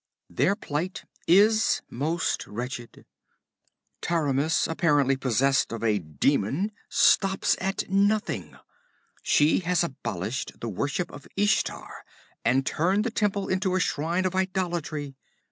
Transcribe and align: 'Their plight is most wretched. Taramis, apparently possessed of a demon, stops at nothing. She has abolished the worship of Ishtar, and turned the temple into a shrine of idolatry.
'Their 0.31 0.55
plight 0.55 1.05
is 1.27 1.83
most 1.87 2.47
wretched. 2.47 3.05
Taramis, 4.01 4.67
apparently 4.67 5.15
possessed 5.15 5.71
of 5.71 5.83
a 5.83 5.99
demon, 5.99 6.71
stops 6.89 7.55
at 7.61 7.87
nothing. 7.87 8.57
She 9.21 9.59
has 9.59 9.83
abolished 9.83 10.59
the 10.59 10.69
worship 10.69 11.11
of 11.11 11.27
Ishtar, 11.37 12.03
and 12.43 12.65
turned 12.65 13.03
the 13.03 13.11
temple 13.11 13.47
into 13.47 13.75
a 13.75 13.79
shrine 13.79 14.25
of 14.25 14.33
idolatry. 14.33 15.17